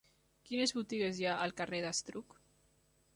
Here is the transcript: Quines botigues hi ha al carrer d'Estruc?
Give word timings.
Quines 0.47 0.73
botigues 0.77 1.19
hi 1.21 1.27
ha 1.31 1.35
al 1.43 1.53
carrer 1.61 1.83
d'Estruc? 1.85 2.37